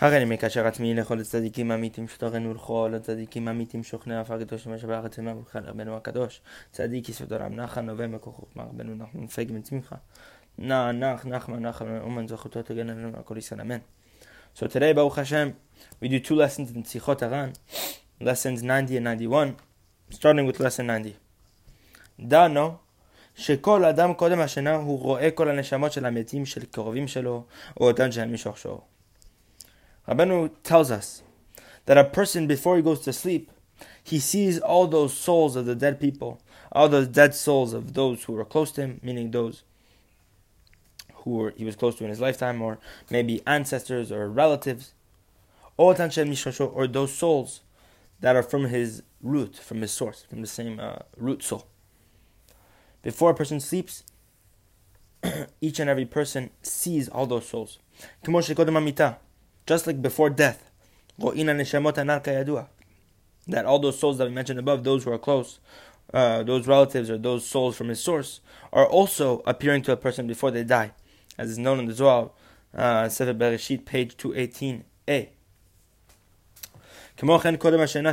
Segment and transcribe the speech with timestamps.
[0.00, 4.92] הרי אני מקשר עצמי לכל הצדיקים האמיתים שתורנו לכל הצדיקים האמיתים שוכני עפר קדוש ומשאבי
[4.92, 6.40] בארץ עמם ובכן רבנו הקדוש.
[6.72, 9.96] צדיק יסוד עולם נחן נובע מכוחו כלומר רבנו נחמן פג מצמיחה
[10.58, 13.78] נע נח נחמן נחמן אומן זכותו תגן עלינו הכל ישראל אמן.
[14.56, 15.52] So today Baruch Hashem
[16.02, 17.52] we do two lessons in Tzichot Haran
[18.20, 19.54] lessons 90 and 91
[20.10, 21.12] starting with lesson 90
[22.20, 22.74] דנו
[23.34, 27.44] שכל אדם קודם השינה הוא רואה כל הנשמות של המתים של קרובים שלו
[27.80, 28.80] או אותן שהן משורשו
[30.08, 31.22] Rabbeinu tells us
[31.86, 33.50] that a person, before he goes to sleep,
[34.02, 36.40] he sees all those souls of the dead people,
[36.72, 39.62] all those dead souls of those who were close to him, meaning those
[41.14, 42.78] who were, he was close to in his lifetime, or
[43.10, 44.94] maybe ancestors or relatives,
[45.76, 47.60] or those souls
[48.20, 51.66] that are from his root, from his source, from the same uh, root soul.
[53.02, 54.04] Before a person sleeps,
[55.60, 57.78] each and every person sees all those souls
[59.66, 60.70] just like before death.
[63.46, 65.60] That all those souls that we mentioned above, those who are close,
[66.12, 68.40] uh, those relatives or those souls from his source,
[68.72, 70.92] are also appearing to a person before they die,
[71.38, 72.30] as is known in the Zohar,
[72.74, 75.28] uh, Sefer Bereshit, page 218a.
[77.20, 78.12] Rabbeinu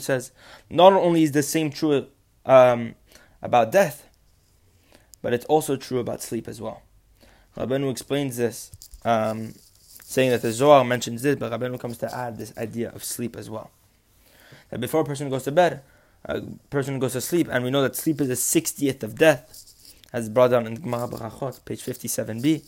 [0.00, 0.32] says,
[0.68, 2.08] not only is the same true
[2.44, 2.94] um,
[3.40, 4.06] about death,
[5.22, 6.82] but it's also true about sleep as well.
[7.56, 8.70] Rabbeinu explains this
[9.04, 9.54] um,
[10.08, 13.36] saying that the Zohar mentions this, but Rabbeinu comes to add this idea of sleep
[13.36, 13.70] as well.
[14.70, 15.82] That before a person goes to bed,
[16.24, 19.74] a person goes to sleep, and we know that sleep is the 60th of death,
[20.10, 22.62] as brought down in Gemara Barachot, page 57b.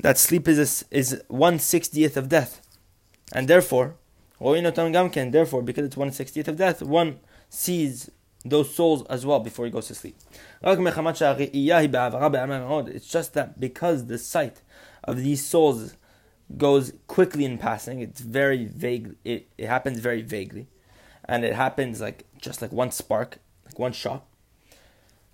[0.00, 2.62] That sleep is a, is 160th of death.
[3.32, 3.96] And therefore,
[4.40, 8.10] therefore, because it's 160th of death, one sees
[8.46, 10.16] those souls as well before he goes to sleep.
[10.62, 10.80] It's
[13.12, 14.62] just that because the sight
[15.04, 15.94] of these souls
[16.56, 18.00] goes quickly in passing.
[18.00, 19.14] It's very vague.
[19.24, 20.68] It, it happens very vaguely,
[21.24, 24.24] and it happens like just like one spark, like one shot.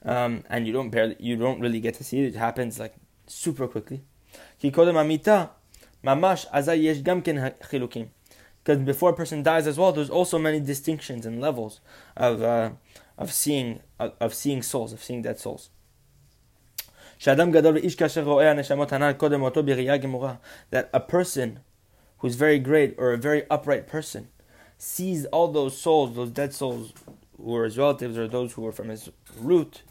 [0.05, 2.35] Um, and you don't barely, you don't really get to see it.
[2.35, 2.95] It happens like
[3.27, 4.03] super quickly.
[8.63, 11.81] Because before a person dies as well, there's also many distinctions and levels
[12.17, 12.71] of uh,
[13.19, 15.71] of seeing of, of seeing souls, of seeing dead souls.
[17.21, 17.39] That
[20.93, 21.61] a person
[22.19, 24.29] who's very great or a very upright person
[24.79, 26.93] sees all those souls, those dead souls
[27.37, 29.83] who were his relatives or those who were from his root,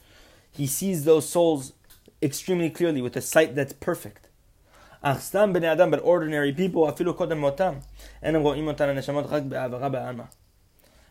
[0.52, 1.74] he sees those souls
[2.22, 4.28] extremely clearly with a sight that's perfect.
[5.02, 6.86] But ordinary people,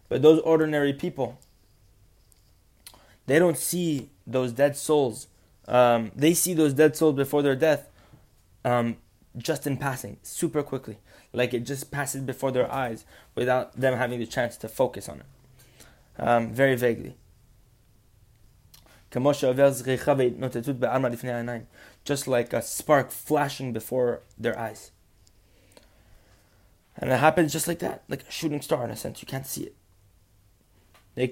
[0.09, 1.39] but those ordinary people,
[3.27, 5.27] they don't see those dead souls
[5.69, 7.89] um, they see those dead souls before their death
[8.65, 8.97] um,
[9.37, 10.99] just in passing, super quickly.
[11.33, 15.21] Like it just passes before their eyes without them having the chance to focus on
[15.21, 15.27] it.
[16.19, 17.17] Um, very vaguely.
[22.05, 24.91] Just like a spark flashing before their eyes.
[26.97, 29.23] And it happens just like that, like a shooting star in a sense.
[29.23, 29.77] You can't see it.
[31.15, 31.29] And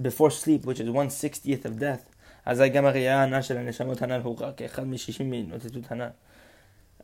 [0.00, 2.10] before sleep, which is one sixtieth of death,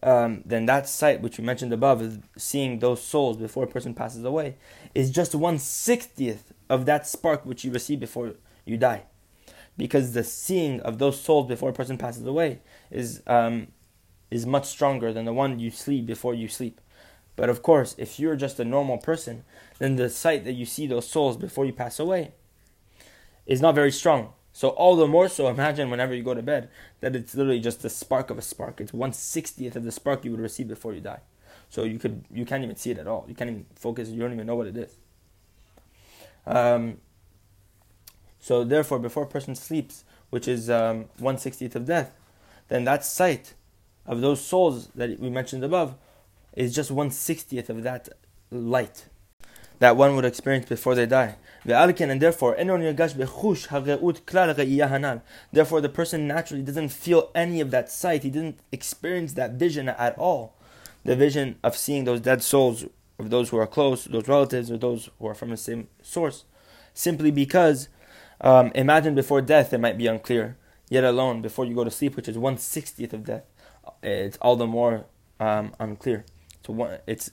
[0.04, 3.94] um, then that sight which we mentioned above is seeing those souls before a person
[3.94, 4.56] passes away
[4.94, 9.02] is just one sixtieth of that spark which you receive before you die.
[9.76, 12.60] Because the seeing of those souls before a person passes away
[12.90, 13.68] is um,
[14.30, 16.80] is much stronger than the one you see before you sleep
[17.36, 19.44] but of course if you're just a normal person
[19.78, 22.32] then the sight that you see those souls before you pass away
[23.46, 24.32] is not very strong.
[24.52, 26.68] So all the more so, imagine whenever you go to bed
[27.00, 28.80] that it's literally just the spark of a spark.
[28.80, 31.20] It's one sixtieth of the spark you would receive before you die.
[31.68, 33.24] So you could you can't even see it at all.
[33.28, 34.08] You can't even focus.
[34.08, 34.96] You don't even know what it is.
[36.46, 36.98] Um,
[38.38, 42.14] so therefore, before a person sleeps, which is um, one sixtieth of death,
[42.68, 43.54] then that sight
[44.04, 45.94] of those souls that we mentioned above
[46.54, 48.08] is just one sixtieth of that
[48.50, 49.06] light
[49.78, 51.34] that one would experience before they die.
[51.64, 52.54] And therefore,
[55.52, 58.22] therefore the person naturally doesn't feel any of that sight.
[58.22, 60.54] He didn't experience that vision at all.
[61.04, 62.84] The vision of seeing those dead souls
[63.18, 66.44] of those who are close, those relatives, or those who are from the same source,
[66.94, 67.88] simply because
[68.40, 70.56] um, imagine before death it might be unclear.
[70.88, 73.44] Yet alone before you go to sleep, which is one sixtieth of death,
[74.02, 75.06] it's all the more
[75.40, 76.24] um, unclear.
[76.66, 77.30] So one, it's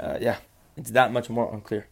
[0.00, 0.38] uh, yeah
[0.76, 1.88] it's that much more unclear.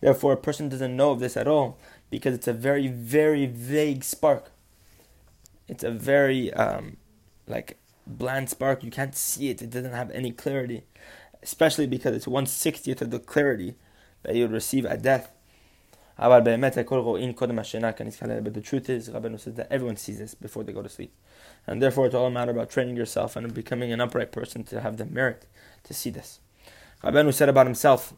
[0.00, 1.78] Therefore, a person doesn't know of this at all
[2.10, 4.50] because it's a very, very vague spark.
[5.68, 6.96] It's a very um,
[7.46, 8.84] like bland spark.
[8.84, 9.62] You can't see it.
[9.62, 10.84] It doesn't have any clarity,
[11.42, 13.76] especially because it's one sixtieth of the clarity
[14.22, 15.32] that you would receive at death.
[16.18, 16.56] But the
[18.64, 21.12] truth is, Rabbeinu says that everyone sees this before they go to sleep.
[21.66, 24.80] And therefore, it's all a matter about training yourself and becoming an upright person to
[24.80, 25.46] have the merit
[25.84, 26.40] to see this.
[27.04, 28.14] Rabbeinu said about himself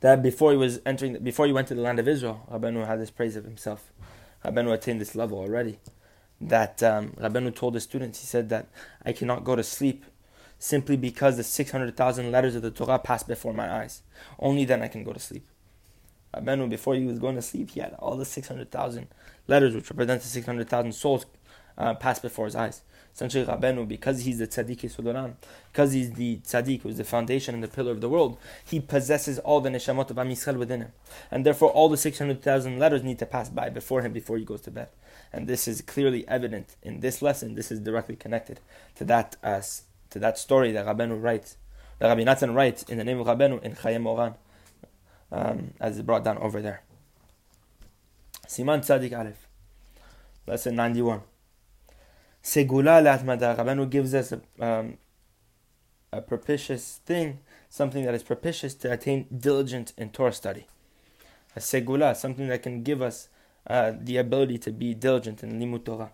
[0.00, 3.00] that before he was entering, before he went to the land of Israel, Rabbeinu had
[3.00, 3.92] this praise of himself.
[4.44, 5.78] Rabbeinu attained this level already.
[6.40, 8.68] That um, Rabbeinu told his students, he said that
[9.04, 10.06] I cannot go to sleep
[10.58, 14.02] simply because the 600,000 letters of the Torah pass before my eyes.
[14.38, 15.46] Only then I can go to sleep.
[16.34, 19.08] Rabbeinu, before he was going to sleep, he had all the 600,000
[19.48, 21.26] letters, which represent the 600,000 souls,
[21.76, 22.82] uh, pass before his eyes.
[23.12, 25.34] Essentially, Rabbeinu, because he's the tzaddik Yesod Olam,
[25.72, 29.38] because he's the tzaddik who's the foundation and the pillar of the world, he possesses
[29.40, 30.92] all the neshamot of Am Yisrael within him.
[31.30, 34.60] And therefore, all the 600,000 letters need to pass by before him before he goes
[34.62, 34.88] to bed.
[35.32, 37.54] And this is clearly evident in this lesson.
[37.54, 38.60] This is directly connected
[38.96, 39.60] to that uh,
[40.10, 41.56] to that story that Rabbeinu writes,
[41.98, 44.34] that Rabbi Natan writes in the name of Rabbeinu in Chayei Moharan,
[45.32, 46.82] um, as it's brought down over there.
[48.46, 49.46] Siman Tzadi Aleph,
[50.46, 51.22] lesson 91.
[52.42, 54.96] Segula Latmada, Rabbeinu gives us a, um,
[56.12, 60.66] a propitious thing, something that is propitious to attain diligent in Torah study.
[61.54, 63.28] A segula, something that can give us
[63.66, 66.12] uh, the ability to be diligent in Limud Torah.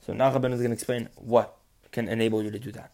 [0.00, 1.56] So now Rabbeinu is going to explain what
[1.92, 2.92] can enable you to do that.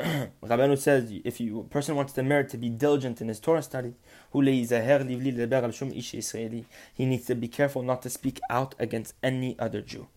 [0.42, 3.62] Rabbeinu says if you, a person wants the merit to be diligent in his Torah
[3.62, 3.94] study,
[4.32, 4.40] he
[7.06, 10.08] needs to be careful not to speak out against any other Jew.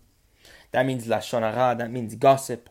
[0.72, 1.76] That means lashon hara.
[1.76, 2.70] That means gossip.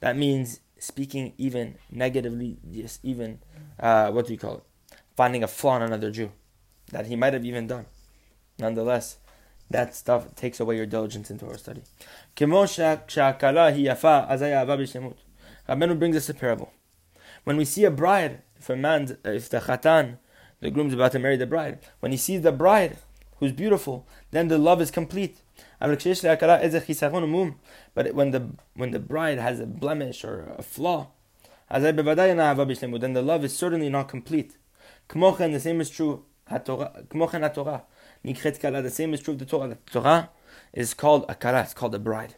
[0.00, 3.38] That means speaking even negatively, just even
[3.80, 4.64] uh, what do you call it?
[5.16, 6.30] Finding a flaw in another Jew
[6.90, 7.86] that he might have even done.
[8.58, 9.18] Nonetheless,
[9.70, 11.82] that stuff takes away your diligence in Torah study.
[15.68, 16.72] Rabbeinu brings us a parable.
[17.44, 20.18] When we see a bride, if a man, uh, if the chatan,
[20.60, 22.98] the groom is about to marry the bride, when he sees the bride
[23.38, 25.38] who's beautiful, then the love is complete.
[25.80, 26.00] But
[28.14, 31.08] when the when the bride has a blemish or a flaw,
[31.70, 34.56] then the love is certainly not complete.
[35.08, 36.24] The same is true.
[36.50, 36.80] The
[38.90, 39.68] same is true of the Torah.
[39.68, 40.30] The Torah
[40.72, 42.36] is called a kallah, it's called a bride.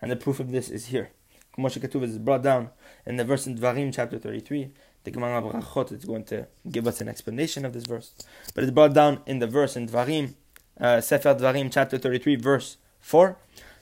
[0.00, 1.10] And the proof of this is here.
[1.58, 2.70] Moshe Ketuv is brought down
[3.06, 4.70] in the verse in Dvarim chapter 33.
[5.04, 8.12] The Gemara Brachot is going to give us an explanation of this verse.
[8.54, 10.34] But it's brought down in the verse in Dvarim,
[10.80, 13.36] uh, Sefer Dvarim chapter 33 verse 4.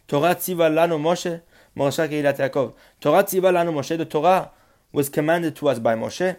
[0.09, 1.41] Torah tziva lanu Moshe,
[1.77, 2.75] Moshe Keilat Yaakov.
[3.01, 4.51] Torah tziva lanu Moshe, the Torah
[4.91, 6.37] was commanded to us by Moshe.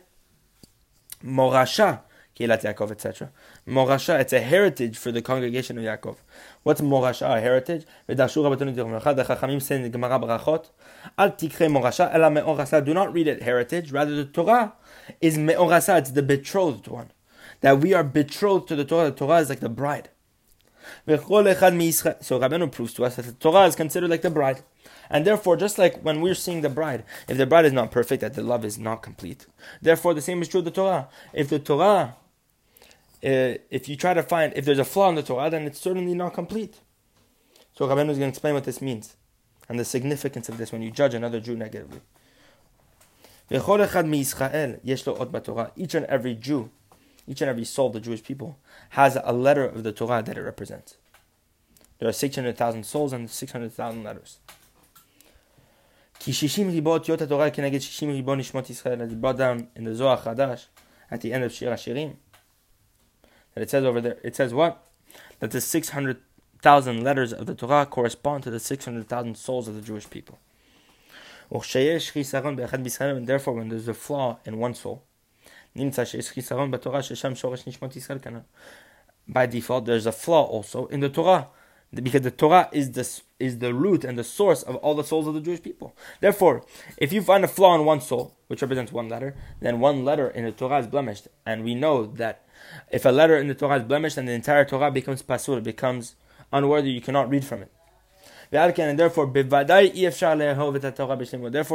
[1.24, 2.02] Morasha,
[2.36, 3.32] Keilat Yaakov, etc.
[3.68, 6.18] Morasha, it's a heritage for the congregation of Yaakov.
[6.64, 7.86] What's Morasha, a heritage?
[8.08, 10.72] The Chachamim say in the Gemara Brachot,
[11.18, 14.74] Al Tikre Morasha, Ela Me'orasa, do not read it heritage, rather the Torah
[15.22, 17.12] is Me'orasa, it's the betrothed one.
[17.62, 20.10] That we are betrothed to the Torah, the Torah is like the bride.
[21.06, 24.64] So Rabbeinu proves to us that the Torah is considered like the bride.
[25.10, 28.20] And therefore, just like when we're seeing the bride, if the bride is not perfect,
[28.22, 29.46] that the love is not complete.
[29.82, 31.08] Therefore, the same is true of the Torah.
[31.32, 32.18] If the Torah
[33.24, 35.80] uh, if you try to find if there's a flaw in the Torah, then it's
[35.80, 36.82] certainly not complete.
[37.74, 39.16] So Rabbeinu is going to explain what this means
[39.70, 42.02] and the significance of this when you judge another Jew negatively.
[43.50, 43.62] Each
[45.96, 46.70] and every Jew,
[47.28, 48.58] each and every soul of the Jewish people,
[48.90, 50.98] has a letter of the Torah that it represents.
[52.00, 54.40] There are 600,000 souls and 600,000 letters.
[56.26, 56.42] As
[59.16, 60.66] brought down in the Zohar Chadash
[61.12, 61.52] at the end of
[63.54, 64.84] that it says over there, it says what?
[65.40, 70.10] That the 600,000 letters of the Torah correspond to the 600,000 souls of the Jewish
[70.10, 70.40] people.
[71.52, 75.04] And therefore, when there's a flaw in one soul,
[75.76, 75.90] by
[79.46, 81.48] default, there's a flaw also in the Torah
[81.94, 85.28] because the Torah is the, is the root and the source of all the souls
[85.28, 85.96] of the Jewish people.
[86.22, 86.66] Therefore,
[86.98, 90.30] if you find a flaw in one soul, which represents one letter, then one letter
[90.30, 91.28] in the Torah is blemished.
[91.44, 92.46] And we know that
[92.92, 95.64] if a letter in the Torah is blemished, then the entire Torah becomes pasul, it
[95.64, 96.14] becomes
[96.52, 97.72] unworthy, you cannot read from it.
[98.52, 99.66] And therefore, therefore,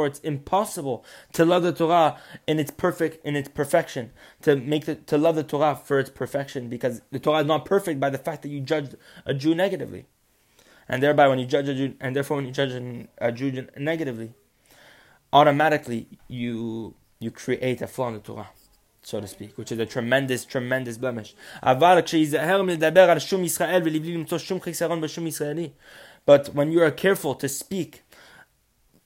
[0.07, 2.17] it's impossible to love the Torah
[2.47, 6.09] in its perfect, in its perfection, to make the, to love the Torah for its
[6.09, 8.95] perfection, because the Torah is not perfect by the fact that you judge
[9.25, 10.05] a Jew negatively,
[10.87, 12.71] and thereby when you judge a Jew, and therefore when you judge
[13.17, 14.31] a Jew negatively,
[15.31, 18.49] automatically you you create a flaw in the Torah,
[19.01, 21.35] so to speak, which is a tremendous, tremendous blemish.
[26.25, 28.03] But when you are careful to speak,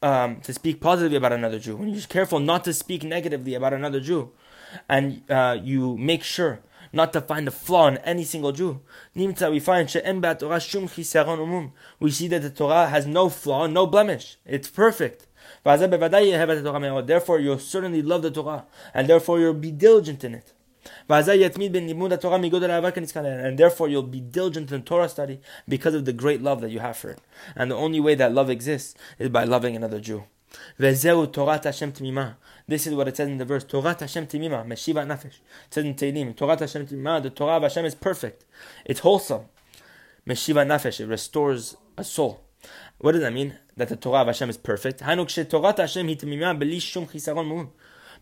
[0.03, 3.73] um, to speak positively about another Jew, when you're careful not to speak negatively about
[3.73, 4.31] another Jew,
[4.87, 6.59] and uh, you make sure
[6.91, 8.81] not to find a flaw in any single Jew.
[9.15, 9.87] We find.
[11.99, 14.37] We see that the Torah has no flaw, no blemish.
[14.45, 15.25] It's perfect.
[15.63, 20.53] Therefore, you'll certainly love the Torah, and therefore you'll be diligent in it.
[21.07, 21.25] And
[23.57, 26.97] therefore, you'll be diligent in Torah study because of the great love that you have
[26.97, 27.19] for it.
[27.55, 30.25] And the only way that love exists is by loving another Jew.
[30.77, 31.13] This is
[32.93, 33.63] what it says in the verse.
[33.63, 35.25] Torah Hashem timima, meshiva nafesh.
[35.25, 38.45] It says in Tehillim, Torah Hashem timima, the Torah of Hashem is perfect.
[38.85, 39.45] It's wholesome.
[40.27, 42.41] Meshiva nafesh, it restores a soul.
[43.03, 43.59] What does that mean?
[43.75, 45.01] That the Torah of Hashem is perfect.
[45.01, 46.05] Hashem
[47.05, 47.73] chisaron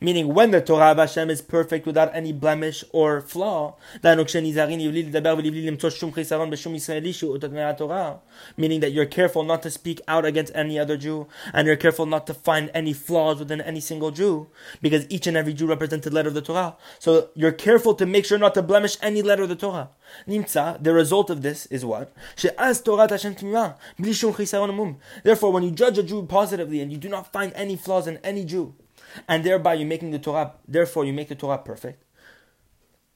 [0.03, 3.75] Meaning, when the Torah of Hashem is perfect without any blemish or flaw,
[8.57, 12.07] meaning that you're careful not to speak out against any other Jew, and you're careful
[12.07, 14.47] not to find any flaws within any single Jew,
[14.81, 16.77] because each and every Jew represents a letter of the Torah.
[16.97, 19.89] So you're careful to make sure not to blemish any letter of the Torah.
[20.27, 22.11] Nimtza, the result of this is what?
[25.23, 28.17] Therefore, when you judge a Jew positively and you do not find any flaws in
[28.17, 28.73] any Jew,
[29.27, 32.03] and thereby you're making the Torah, therefore you make the Torah perfect.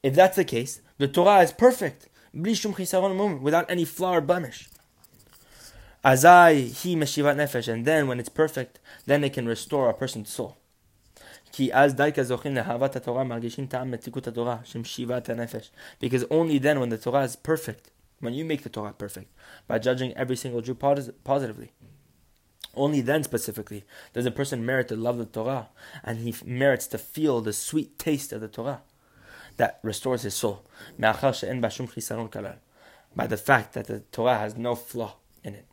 [0.02, 4.68] If that's the case, the Torah is perfect, without any flaw or blemish.
[6.04, 10.30] Azai he meshivat nefesh, and then when it's perfect, then it can restore a person's
[10.30, 10.56] soul.
[11.56, 11.90] Because
[16.30, 19.32] only then when the Torah is perfect, when you make the Torah perfect,
[19.66, 21.72] by judging every single Jew positively,
[22.76, 25.68] only then, specifically, does a person merit to love the Torah,
[26.04, 28.82] and he merits to feel the sweet taste of the Torah
[29.56, 30.64] that restores his soul.
[30.98, 31.12] By
[33.26, 35.66] the fact that the Torah has no flaw in it.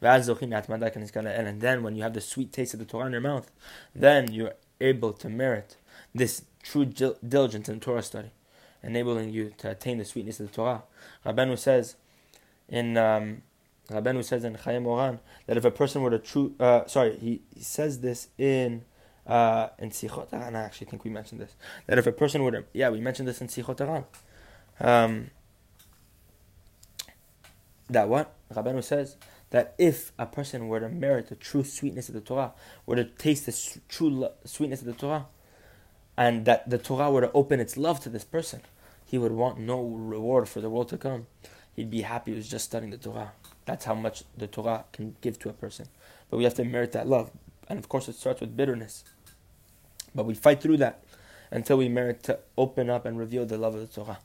[0.00, 3.50] And then, when you have the sweet taste of the Torah in your mouth,
[3.94, 5.76] then you're able to merit
[6.14, 8.30] this true diligence in Torah study,
[8.82, 10.82] enabling you to attain the sweetness of the Torah.
[11.24, 11.94] Rabbanu says
[12.68, 13.42] in um,
[13.90, 17.42] Rabbeinu says in Chayei Moharan that if a person were to true, uh, sorry, he,
[17.54, 18.84] he says this in
[19.26, 20.56] uh, in Sichot Haran.
[20.56, 21.54] I actually think we mentioned this.
[21.86, 24.04] That if a person were to, yeah, we mentioned this in Sichot Haran.
[24.80, 25.30] Um,
[27.90, 29.16] that what Rabbeinu says
[29.50, 32.52] that if a person were to merit the true sweetness of the Torah,
[32.84, 35.26] were to taste the true lo- sweetness of the Torah,
[36.16, 38.60] and that the Torah were to open its love to this person,
[39.04, 41.26] he would want no reward for the world to come.
[41.74, 43.32] He'd be happy was just studying the Torah.
[43.68, 45.88] That's how much the Torah can give to a person.
[46.30, 47.30] But we have to merit that love.
[47.68, 49.04] And of course, it starts with bitterness.
[50.14, 51.04] But we fight through that
[51.50, 54.20] until we merit to open up and reveal the love of the Torah.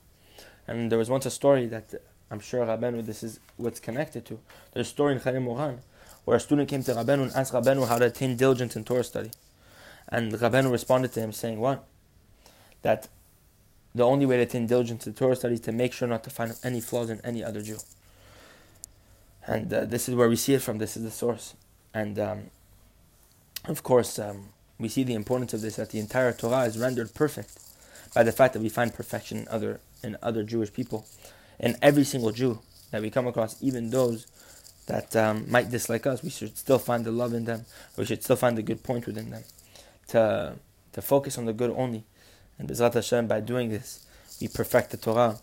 [0.66, 1.94] And there was once a story that
[2.32, 4.40] I'm sure Rabbeinu, this is what's connected to.
[4.72, 5.80] There's a story in Chayei Moharan
[6.24, 9.04] where a student came to Rabbeinu and asked Rabbeinu how to attain diligence in Torah
[9.04, 9.32] study.
[10.08, 11.84] And Rabbeinu responded to him saying, What?
[12.82, 13.10] That
[13.94, 16.30] the only way to attain diligence in Torah study is to make sure not to
[16.30, 17.80] find any flaws in any other Jew.
[19.46, 20.78] And uh, this is where we see it from.
[20.78, 21.56] This is the source.
[21.94, 22.44] And um,
[23.66, 27.14] of course, um, we see the importance of this that the entire Torah is rendered
[27.14, 27.60] perfect
[28.14, 31.06] by the fact that we find perfection in other in other Jewish people,
[31.60, 32.60] in every single Jew
[32.92, 34.28] that we come across, even those
[34.88, 36.22] that um, might dislike us.
[36.22, 37.66] We should still find the love in them.
[37.96, 39.44] We should still find the good point within them.
[40.10, 40.56] To
[40.92, 42.04] to focus on the good only,
[42.60, 44.06] and Bezrat Hashem, by doing this,
[44.42, 45.40] we perfect the Torah,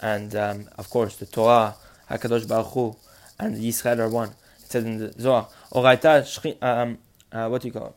[0.00, 1.76] and um, of course the Torah,
[2.10, 2.96] Hakadosh Baruch Hu,
[3.38, 4.30] and Yisrael are one.
[4.30, 6.98] It says in the Zohar, Oraita, um,
[7.32, 7.94] uh, what do you call it?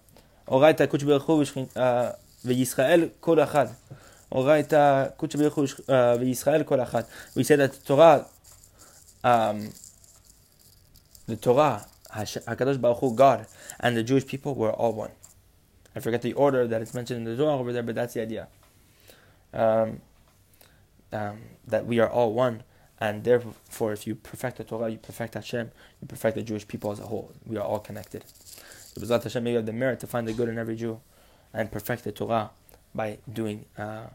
[0.47, 2.13] Oraita Kuch Beruchu
[2.45, 3.73] v'Yisrael kol achad.
[4.31, 7.05] Oraita Kuch Beruchu v'Yisrael kol achad.
[7.35, 8.25] We say that the Torah,
[9.23, 9.69] um,
[11.27, 13.45] the Torah, Hakadosh Baruch Hu, God,
[13.79, 15.11] and the Jewish people were all one.
[15.95, 18.21] I forget the order that it's mentioned in the Zohar over there, but that's the
[18.21, 18.47] idea.
[19.53, 20.01] Um,
[21.11, 22.63] um, that we are all one.
[22.99, 26.91] And therefore, if you perfect the Torah, you perfect Hashem, you perfect the Jewish people
[26.91, 27.31] as a whole.
[27.45, 28.23] We are all connected.
[28.27, 30.99] So, Bezrat Hashem, may have the merit to find the good in every Jew
[31.53, 32.49] and perfect the Torah
[32.95, 34.07] by doing, uh,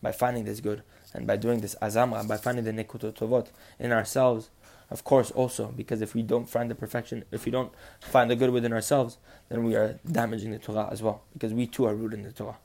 [0.00, 3.92] by finding this good and by doing this azamra, by finding the nekudot tovot in
[3.92, 4.50] ourselves.
[4.90, 8.36] Of course, also because if we don't find the perfection, if we don't find the
[8.36, 9.18] good within ourselves,
[9.50, 12.32] then we are damaging the Torah as well because we too are rooted in the
[12.32, 12.56] Torah.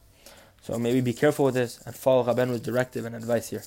[0.61, 3.63] So may we be careful with this and follow Rabbenu's directive and advice here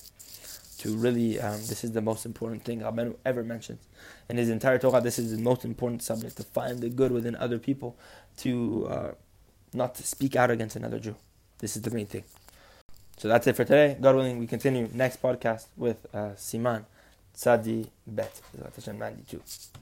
[0.79, 3.87] to really, um, this is the most important thing Rabbeinu ever mentions.
[4.29, 7.35] In his entire Torah, this is the most important subject to find the good within
[7.35, 7.97] other people,
[8.37, 9.11] to uh,
[9.73, 11.15] not to speak out against another Jew.
[11.59, 12.23] This is the main thing.
[13.17, 13.97] So that's it for today.
[13.99, 16.85] God willing, we continue next podcast with uh, Siman
[17.35, 18.41] Tzadi Bet,
[18.93, 19.41] Mandy too.